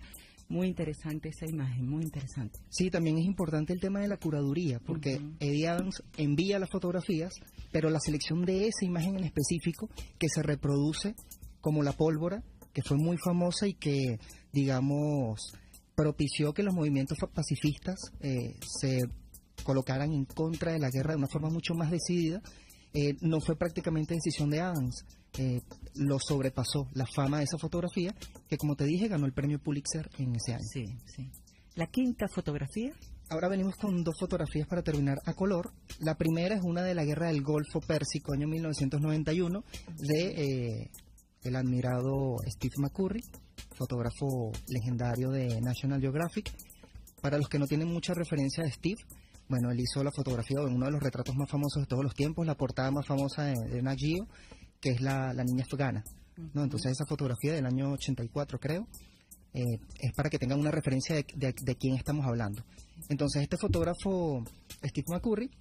Muy 0.49 0.67
interesante 0.67 1.29
esa 1.29 1.45
imagen, 1.45 1.87
muy 1.89 2.03
interesante. 2.03 2.59
Sí, 2.69 2.89
también 2.89 3.17
es 3.17 3.25
importante 3.25 3.73
el 3.73 3.79
tema 3.79 3.99
de 3.99 4.07
la 4.07 4.17
curaduría, 4.17 4.79
porque 4.79 5.19
Eddie 5.39 5.67
Adams 5.67 6.03
envía 6.17 6.59
las 6.59 6.69
fotografías, 6.69 7.33
pero 7.71 7.89
la 7.89 7.99
selección 7.99 8.45
de 8.45 8.67
esa 8.67 8.85
imagen 8.85 9.17
en 9.17 9.23
específico 9.23 9.89
que 10.19 10.27
se 10.29 10.43
reproduce 10.43 11.15
como 11.61 11.81
la 11.81 11.93
pólvora, 11.93 12.43
que 12.73 12.81
fue 12.81 12.97
muy 12.97 13.17
famosa 13.17 13.67
y 13.67 13.73
que, 13.73 14.19
digamos, 14.51 15.53
propició 15.95 16.53
que 16.53 16.63
los 16.63 16.73
movimientos 16.73 17.17
pacifistas 17.33 17.95
eh, 18.19 18.55
se 18.61 18.99
colocaran 19.63 20.11
en 20.11 20.25
contra 20.25 20.73
de 20.73 20.79
la 20.79 20.89
guerra 20.89 21.11
de 21.11 21.19
una 21.19 21.27
forma 21.27 21.49
mucho 21.49 21.73
más 21.73 21.89
decidida, 21.89 22.41
eh, 22.93 23.15
no 23.21 23.39
fue 23.41 23.55
prácticamente 23.55 24.13
decisión 24.13 24.49
de 24.49 24.61
Adams 24.61 25.05
eh, 25.39 25.61
lo 25.95 26.19
sobrepasó 26.19 26.87
la 26.93 27.05
fama 27.07 27.39
de 27.39 27.45
esa 27.45 27.57
fotografía, 27.57 28.13
que 28.47 28.57
como 28.57 28.75
te 28.75 28.85
dije 28.85 29.07
ganó 29.07 29.25
el 29.25 29.33
premio 29.33 29.59
Pulitzer 29.59 30.09
en 30.19 30.35
ese 30.35 30.53
año. 30.53 30.63
Sí, 30.71 30.85
sí. 31.05 31.31
La 31.75 31.87
quinta 31.87 32.27
fotografía. 32.27 32.93
Ahora 33.29 33.47
venimos 33.47 33.75
con 33.77 34.03
dos 34.03 34.15
fotografías 34.19 34.67
para 34.67 34.83
terminar 34.83 35.17
a 35.25 35.33
color. 35.33 35.71
La 35.99 36.15
primera 36.15 36.55
es 36.55 36.61
una 36.63 36.83
de 36.83 36.93
la 36.93 37.03
Guerra 37.03 37.27
del 37.27 37.41
Golfo 37.41 37.81
Pérsico, 37.81 38.33
año 38.33 38.47
1991, 38.47 39.63
de 39.97 40.27
eh, 40.27 40.91
el 41.41 41.55
admirado 41.55 42.35
Steve 42.47 42.75
McCurry, 42.77 43.23
fotógrafo 43.75 44.51
legendario 44.67 45.31
de 45.31 45.59
National 45.61 45.99
Geographic. 45.99 46.51
Para 47.21 47.37
los 47.37 47.47
que 47.47 47.57
no 47.57 47.65
tienen 47.65 47.87
mucha 47.87 48.13
referencia 48.13 48.63
de 48.63 48.71
Steve, 48.71 49.01
bueno, 49.53 49.69
él 49.69 49.79
hizo 49.81 50.03
la 50.03 50.11
fotografía 50.11 50.61
de 50.61 50.65
uno 50.65 50.87
de 50.87 50.91
los 50.93 51.03
retratos 51.03 51.35
más 51.35 51.47
famosos 51.47 51.83
de 51.83 51.85
todos 51.85 52.03
los 52.03 52.15
tiempos, 52.15 52.43
la 52.47 52.55
portada 52.55 52.89
más 52.89 53.05
famosa 53.05 53.43
de, 53.43 53.53
de 53.69 53.83
Nat 53.83 53.99
que 54.81 54.89
es 54.89 54.99
la, 54.99 55.31
niña 55.31 55.63
afgana. 55.63 56.03
¿no? 56.55 56.63
Entonces 56.63 56.93
esa 56.93 57.05
fotografía 57.05 57.53
del 57.53 57.67
año 57.67 57.91
84 57.91 58.59
creo, 58.59 58.87
eh, 59.53 59.77
es 59.99 60.11
para 60.13 60.31
que 60.31 60.39
tengan 60.39 60.59
una 60.59 60.71
referencia 60.71 61.13
de, 61.13 61.53
de, 61.53 61.75
quién 61.75 61.93
estamos 61.93 62.25
hablando. 62.25 62.63
Entonces 63.09 63.43
este 63.43 63.57
fotógrafo, 63.57 64.43
Steve 64.83 65.05
McCurry, 65.07 65.51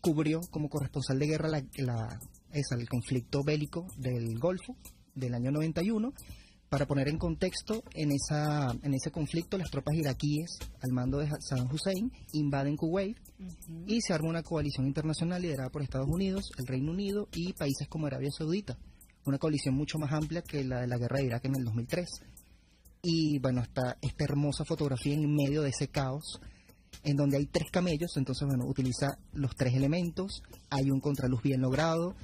cubrió 0.00 0.40
como 0.50 0.70
corresponsal 0.70 1.18
de 1.18 1.26
guerra 1.26 1.50
la, 1.50 1.62
la, 1.76 2.18
el 2.54 2.88
conflicto 2.88 3.44
bélico 3.44 3.88
del 3.98 4.38
Golfo 4.38 4.74
del 5.14 5.34
año 5.34 5.50
91 5.50 6.14
para 6.68 6.86
poner 6.86 7.08
en 7.08 7.18
contexto, 7.18 7.82
en, 7.94 8.10
esa, 8.12 8.72
en 8.82 8.94
ese 8.94 9.10
conflicto 9.10 9.56
las 9.56 9.70
tropas 9.70 9.94
iraquíes 9.94 10.58
al 10.82 10.92
mando 10.92 11.18
de 11.18 11.28
Saddam 11.40 11.72
Hussein 11.72 12.10
invaden 12.32 12.76
Kuwait 12.76 13.16
y 13.86 14.00
se 14.00 14.12
arma 14.12 14.28
una 14.28 14.42
coalición 14.42 14.86
internacional 14.86 15.42
liderada 15.42 15.70
por 15.70 15.82
Estados 15.82 16.08
Unidos, 16.08 16.50
el 16.58 16.66
Reino 16.66 16.90
Unido 16.90 17.28
y 17.32 17.52
países 17.52 17.88
como 17.88 18.06
Arabia 18.06 18.30
Saudita. 18.36 18.76
Una 19.24 19.38
coalición 19.38 19.74
mucho 19.74 19.98
más 19.98 20.12
amplia 20.12 20.42
que 20.42 20.64
la 20.64 20.80
de 20.80 20.86
la 20.86 20.98
guerra 20.98 21.18
de 21.18 21.26
Irak 21.26 21.44
en 21.44 21.56
el 21.56 21.64
2003. 21.64 22.08
Y 23.02 23.38
bueno, 23.38 23.60
está 23.60 23.96
esta 24.00 24.24
hermosa 24.24 24.64
fotografía 24.64 25.14
en 25.14 25.32
medio 25.32 25.62
de 25.62 25.70
ese 25.70 25.88
caos 25.88 26.40
en 27.02 27.16
donde 27.16 27.36
hay 27.36 27.46
tres 27.46 27.70
camellos, 27.70 28.16
entonces 28.16 28.46
bueno, 28.48 28.64
utiliza 28.66 29.18
los 29.32 29.54
tres 29.54 29.74
elementos, 29.74 30.42
hay 30.70 30.90
un 30.90 31.00
contraluz 31.00 31.42
bien 31.42 31.60
logrado, 31.60 32.14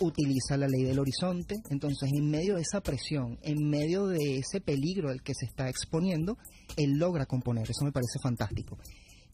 utiliza 0.00 0.56
la 0.56 0.66
ley 0.66 0.82
del 0.82 0.98
horizonte, 0.98 1.54
entonces 1.70 2.10
en 2.12 2.30
medio 2.30 2.56
de 2.56 2.62
esa 2.62 2.80
presión, 2.80 3.38
en 3.42 3.68
medio 3.68 4.06
de 4.06 4.38
ese 4.38 4.60
peligro 4.60 5.10
al 5.10 5.22
que 5.22 5.34
se 5.34 5.46
está 5.46 5.68
exponiendo, 5.68 6.36
él 6.76 6.98
logra 6.98 7.26
componer, 7.26 7.64
eso 7.64 7.84
me 7.84 7.92
parece 7.92 8.18
fantástico. 8.22 8.78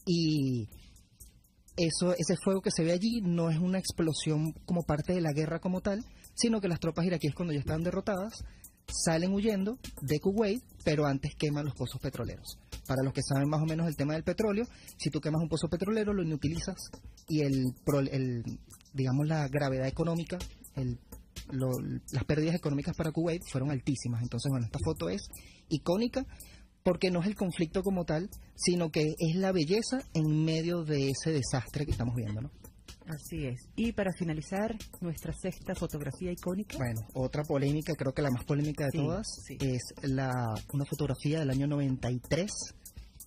Y 0.05 0.67
eso, 1.77 2.13
ese 2.17 2.35
fuego 2.43 2.61
que 2.61 2.71
se 2.71 2.83
ve 2.83 2.91
allí 2.91 3.21
no 3.21 3.49
es 3.49 3.57
una 3.57 3.79
explosión 3.79 4.53
como 4.65 4.83
parte 4.83 5.13
de 5.13 5.21
la 5.21 5.33
guerra 5.33 5.59
como 5.59 5.81
tal, 5.81 6.03
sino 6.35 6.61
que 6.61 6.67
las 6.67 6.79
tropas 6.79 7.05
iraquíes 7.05 7.33
cuando 7.33 7.53
ya 7.53 7.59
están 7.59 7.83
derrotadas 7.83 8.43
salen 8.91 9.33
huyendo 9.33 9.77
de 10.01 10.19
Kuwait, 10.19 10.63
pero 10.83 11.05
antes 11.05 11.35
queman 11.35 11.65
los 11.65 11.75
pozos 11.75 12.01
petroleros. 12.01 12.57
Para 12.87 13.03
los 13.03 13.13
que 13.13 13.21
saben 13.21 13.49
más 13.49 13.61
o 13.61 13.65
menos 13.65 13.87
el 13.87 13.95
tema 13.95 14.13
del 14.13 14.23
petróleo, 14.23 14.65
si 14.97 15.09
tú 15.09 15.19
quemas 15.19 15.41
un 15.41 15.49
pozo 15.49 15.69
petrolero 15.69 16.13
lo 16.13 16.23
inutilizas 16.23 16.91
y 17.27 17.41
el, 17.41 17.73
el 18.11 18.43
digamos, 18.93 19.27
la 19.27 19.47
gravedad 19.47 19.87
económica, 19.87 20.37
las 21.51 22.23
pérdidas 22.25 22.55
económicas 22.55 22.95
para 22.95 23.11
Kuwait 23.11 23.43
fueron 23.49 23.71
altísimas. 23.71 24.21
Entonces, 24.21 24.49
bueno, 24.49 24.65
esta 24.65 24.79
foto 24.83 25.09
es 25.09 25.21
icónica 25.69 26.25
porque 26.83 27.11
no 27.11 27.21
es 27.21 27.27
el 27.27 27.35
conflicto 27.35 27.83
como 27.83 28.05
tal, 28.05 28.29
sino 28.55 28.89
que 28.89 29.13
es 29.17 29.35
la 29.35 29.51
belleza 29.51 29.99
en 30.13 30.43
medio 30.43 30.83
de 30.83 31.09
ese 31.09 31.31
desastre 31.31 31.85
que 31.85 31.91
estamos 31.91 32.15
viendo, 32.15 32.41
¿no? 32.41 32.51
Así 33.07 33.45
es. 33.45 33.69
Y 33.75 33.91
para 33.91 34.11
finalizar, 34.13 34.75
nuestra 35.01 35.33
sexta 35.33 35.75
fotografía 35.75 36.31
icónica. 36.31 36.77
Bueno, 36.77 37.01
otra 37.13 37.43
polémica, 37.43 37.93
creo 37.95 38.13
que 38.13 38.21
la 38.21 38.31
más 38.31 38.43
polémica 38.45 38.85
de 38.85 38.99
todas, 38.99 39.27
es 39.49 39.81
la, 40.03 40.31
una 40.73 40.85
fotografía 40.85 41.39
del 41.39 41.49
año 41.49 41.67
93 41.67 42.49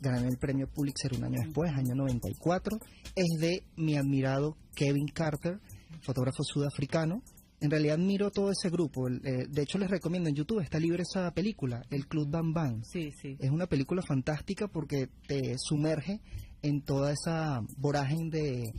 ganó 0.00 0.28
el 0.28 0.38
premio 0.38 0.66
Pulitzer 0.68 1.14
un 1.14 1.24
año 1.24 1.40
después, 1.42 1.72
año 1.72 1.94
94, 1.94 2.78
es 3.14 3.40
de 3.40 3.64
mi 3.76 3.96
admirado 3.96 4.56
Kevin 4.74 5.06
Carter, 5.06 5.60
fotógrafo 6.02 6.42
sudafricano. 6.42 7.22
En 7.60 7.70
realidad 7.70 7.96
miro 7.96 8.30
todo 8.30 8.50
ese 8.50 8.68
grupo. 8.68 9.08
Eh, 9.08 9.46
de 9.48 9.62
hecho, 9.62 9.78
les 9.78 9.90
recomiendo 9.90 10.28
en 10.28 10.34
YouTube, 10.34 10.60
está 10.60 10.78
libre 10.78 11.02
esa 11.02 11.30
película, 11.30 11.82
El 11.90 12.06
Club 12.06 12.28
Bam 12.30 12.52
Bam. 12.52 12.82
Sí, 12.84 13.10
sí. 13.12 13.36
Es 13.38 13.50
una 13.50 13.66
película 13.66 14.02
fantástica 14.06 14.68
porque 14.68 15.08
te 15.26 15.54
sumerge 15.56 16.20
en 16.62 16.82
toda 16.82 17.12
esa 17.12 17.60
vorágine 17.78 18.30
de, 18.30 18.72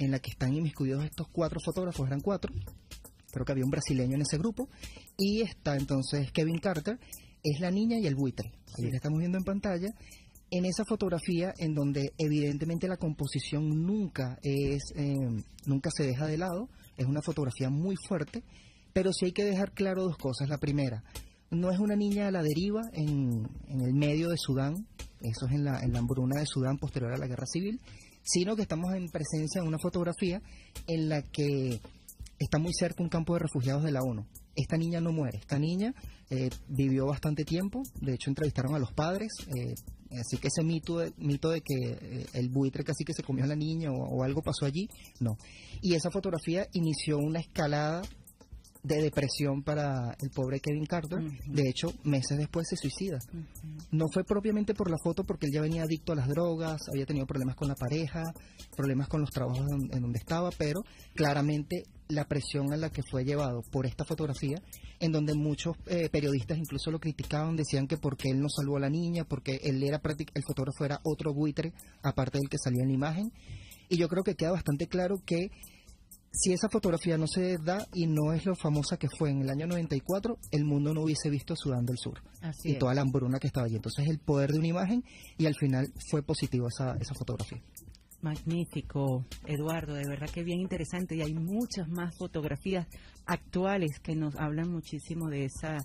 en 0.00 0.10
la 0.10 0.18
que 0.18 0.30
están 0.30 0.54
inmiscuidos 0.54 1.04
estos 1.04 1.28
cuatro 1.28 1.60
fotógrafos, 1.64 2.06
eran 2.06 2.20
cuatro. 2.20 2.52
Creo 3.30 3.44
que 3.44 3.52
había 3.52 3.64
un 3.64 3.70
brasileño 3.70 4.16
en 4.16 4.22
ese 4.22 4.38
grupo. 4.38 4.68
Y 5.16 5.42
está 5.42 5.76
entonces 5.76 6.32
Kevin 6.32 6.58
Carter, 6.58 6.98
es 7.42 7.60
la 7.60 7.70
niña 7.70 7.98
y 7.98 8.06
el 8.06 8.14
buitre. 8.14 8.52
Ahí 8.76 8.88
estamos 8.92 9.18
viendo 9.18 9.38
en 9.38 9.44
pantalla 9.44 9.94
en 10.50 10.64
esa 10.64 10.84
fotografía 10.84 11.54
en 11.58 11.74
donde 11.74 12.12
evidentemente 12.18 12.88
la 12.88 12.96
composición 12.96 13.68
nunca 13.86 14.38
es 14.42 14.82
eh, 14.96 15.14
nunca 15.66 15.90
se 15.96 16.04
deja 16.04 16.26
de 16.26 16.38
lado 16.38 16.68
es 16.96 17.06
una 17.06 17.22
fotografía 17.22 17.70
muy 17.70 17.94
fuerte 18.08 18.42
pero 18.92 19.12
sí 19.12 19.26
hay 19.26 19.32
que 19.32 19.44
dejar 19.44 19.72
claro 19.72 20.02
dos 20.02 20.16
cosas 20.16 20.48
la 20.48 20.58
primera 20.58 21.04
no 21.50 21.70
es 21.70 21.78
una 21.78 21.94
niña 21.94 22.26
a 22.26 22.30
la 22.32 22.42
deriva 22.42 22.82
en, 22.92 23.48
el 23.68 23.94
medio 23.94 24.28
de 24.28 24.36
Sudán 24.36 24.74
eso 25.20 25.46
es 25.46 25.52
en 25.52 25.64
la, 25.64 25.80
en 25.82 25.92
la 25.92 26.00
hambruna 26.00 26.40
de 26.40 26.46
Sudán 26.46 26.78
posterior 26.78 27.12
a 27.12 27.18
la 27.18 27.28
guerra 27.28 27.46
civil 27.46 27.80
sino 28.22 28.56
que 28.56 28.62
estamos 28.62 28.94
en 28.94 29.08
presencia 29.08 29.62
de 29.62 29.68
una 29.68 29.78
fotografía 29.78 30.40
en 30.86 31.08
la 31.08 31.22
que 31.22 31.80
está 32.38 32.58
muy 32.58 32.72
cerca 32.72 33.02
un 33.02 33.08
campo 33.08 33.34
de 33.34 33.40
refugiados 33.40 33.82
de 33.84 33.92
la 33.92 34.00
ONU 34.02 34.26
esta 34.60 34.76
niña 34.76 35.00
no 35.00 35.12
muere. 35.12 35.38
Esta 35.38 35.58
niña 35.58 35.94
eh, 36.28 36.50
vivió 36.68 37.06
bastante 37.06 37.44
tiempo. 37.44 37.82
De 38.00 38.14
hecho, 38.14 38.30
entrevistaron 38.30 38.74
a 38.74 38.78
los 38.78 38.92
padres. 38.92 39.32
Eh, 39.48 39.74
así 40.18 40.36
que 40.38 40.48
ese 40.48 40.62
mito 40.62 40.98
de, 40.98 41.12
mito 41.18 41.50
de 41.50 41.60
que 41.60 41.74
eh, 41.74 42.26
el 42.34 42.48
buitre 42.48 42.84
casi 42.84 43.04
que 43.04 43.14
se 43.14 43.22
comió 43.22 43.44
a 43.44 43.48
la 43.48 43.56
niña 43.56 43.90
o, 43.92 44.22
algo 44.22 44.42
pasó 44.42 44.66
allí, 44.66 44.88
no. 45.20 45.36
Y 45.82 45.94
esa 45.94 46.10
fotografía 46.10 46.66
inició 46.72 47.18
una 47.18 47.40
escalada 47.40 48.02
de 48.82 49.02
depresión 49.02 49.62
para 49.62 50.16
el 50.20 50.30
pobre 50.30 50.60
Kevin 50.60 50.86
Carter. 50.86 51.20
De 51.46 51.68
hecho, 51.68 51.92
meses 52.04 52.38
después 52.38 52.66
se 52.68 52.76
suicida. 52.76 53.18
No 53.90 54.06
fue 54.12 54.24
propiamente 54.24 54.74
por 54.74 54.90
la 54.90 54.96
foto 55.02 55.24
porque 55.24 55.46
él 55.46 55.52
ya 55.52 55.60
venía 55.60 55.82
adicto 55.82 56.12
a 56.12 56.16
las 56.16 56.28
drogas, 56.28 56.80
había 56.88 57.06
tenido 57.06 57.26
problemas 57.26 57.56
con 57.56 57.68
la 57.68 57.74
pareja, 57.74 58.22
problemas 58.76 59.08
con 59.08 59.20
los 59.20 59.30
trabajos 59.30 59.66
en 59.70 60.00
donde 60.00 60.18
estaba, 60.18 60.50
pero 60.56 60.82
claramente 61.14 61.84
la 62.08 62.26
presión 62.26 62.72
a 62.72 62.76
la 62.76 62.90
que 62.90 63.02
fue 63.08 63.24
llevado 63.24 63.62
por 63.70 63.86
esta 63.86 64.04
fotografía, 64.04 64.60
en 64.98 65.12
donde 65.12 65.34
muchos 65.34 65.76
eh, 65.86 66.08
periodistas 66.10 66.58
incluso 66.58 66.90
lo 66.90 66.98
criticaban, 66.98 67.56
decían 67.56 67.86
que 67.86 67.96
porque 67.96 68.30
él 68.30 68.40
no 68.40 68.48
salvó 68.48 68.76
a 68.76 68.80
la 68.80 68.90
niña, 68.90 69.24
porque 69.24 69.60
él 69.62 69.82
era 69.82 70.00
el 70.34 70.42
fotógrafo 70.44 70.84
era 70.84 71.00
otro 71.04 71.32
buitre, 71.32 71.72
aparte 72.02 72.38
del 72.38 72.48
que 72.48 72.58
salía 72.58 72.82
en 72.82 72.88
la 72.88 72.94
imagen. 72.94 73.32
Y 73.88 73.96
yo 73.96 74.08
creo 74.08 74.22
que 74.22 74.34
queda 74.34 74.52
bastante 74.52 74.86
claro 74.86 75.16
que 75.24 75.50
si 76.32 76.52
esa 76.52 76.68
fotografía 76.68 77.18
no 77.18 77.26
se 77.26 77.58
da 77.58 77.86
y 77.92 78.06
no 78.06 78.32
es 78.32 78.46
lo 78.46 78.54
famosa 78.54 78.96
que 78.96 79.08
fue 79.18 79.30
en 79.30 79.42
el 79.42 79.50
año 79.50 79.66
94, 79.66 80.38
el 80.52 80.64
mundo 80.64 80.94
no 80.94 81.02
hubiese 81.02 81.28
visto 81.28 81.56
Sudán 81.56 81.84
del 81.84 81.98
Sur 81.98 82.22
Así 82.40 82.70
y 82.70 82.72
es. 82.72 82.78
toda 82.78 82.94
la 82.94 83.02
hambruna 83.02 83.38
que 83.38 83.48
estaba 83.48 83.66
allí. 83.66 83.76
Entonces 83.76 84.08
el 84.08 84.18
poder 84.18 84.52
de 84.52 84.58
una 84.58 84.68
imagen 84.68 85.04
y 85.38 85.46
al 85.46 85.54
final 85.54 85.92
fue 86.10 86.22
positivo 86.22 86.68
esa, 86.68 86.96
esa 87.00 87.14
fotografía. 87.14 87.60
Magnífico, 88.22 89.24
Eduardo, 89.46 89.94
de 89.94 90.06
verdad 90.06 90.28
que 90.30 90.44
bien 90.44 90.60
interesante 90.60 91.16
y 91.16 91.22
hay 91.22 91.34
muchas 91.34 91.88
más 91.88 92.14
fotografías 92.16 92.86
actuales 93.26 93.98
que 94.00 94.14
nos 94.14 94.36
hablan 94.36 94.70
muchísimo 94.70 95.28
de 95.28 95.46
esa 95.46 95.78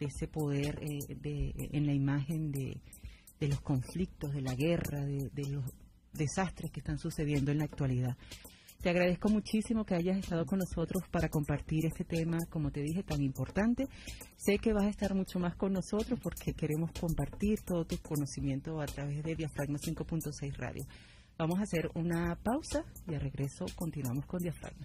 de 0.00 0.06
ese 0.06 0.26
poder 0.26 0.80
eh, 0.82 1.14
de, 1.14 1.54
en 1.72 1.86
la 1.86 1.92
imagen 1.92 2.50
de, 2.50 2.80
de 3.38 3.48
los 3.48 3.60
conflictos, 3.60 4.32
de 4.32 4.40
la 4.42 4.54
guerra, 4.54 5.04
de, 5.04 5.30
de 5.32 5.48
los 5.50 5.64
desastres 6.12 6.72
que 6.72 6.80
están 6.80 6.98
sucediendo 6.98 7.52
en 7.52 7.58
la 7.58 7.64
actualidad. 7.64 8.16
Te 8.84 8.90
agradezco 8.90 9.30
muchísimo 9.30 9.86
que 9.86 9.94
hayas 9.94 10.18
estado 10.18 10.44
con 10.44 10.58
nosotros 10.58 11.04
para 11.10 11.30
compartir 11.30 11.86
este 11.86 12.04
tema, 12.04 12.36
como 12.50 12.70
te 12.70 12.82
dije, 12.82 13.02
tan 13.02 13.22
importante. 13.22 13.88
Sé 14.36 14.58
que 14.58 14.74
vas 14.74 14.84
a 14.84 14.90
estar 14.90 15.14
mucho 15.14 15.38
más 15.38 15.56
con 15.56 15.72
nosotros 15.72 16.20
porque 16.22 16.52
queremos 16.52 16.90
compartir 16.92 17.62
todo 17.62 17.86
tu 17.86 17.96
conocimiento 18.02 18.82
a 18.82 18.84
través 18.84 19.22
de 19.22 19.36
Diafragma 19.36 19.78
5.6 19.78 20.54
Radio. 20.58 20.84
Vamos 21.38 21.60
a 21.60 21.62
hacer 21.62 21.88
una 21.94 22.36
pausa 22.42 22.84
y 23.08 23.14
a 23.14 23.18
regreso 23.18 23.64
continuamos 23.74 24.26
con 24.26 24.42
Diafragma. 24.42 24.84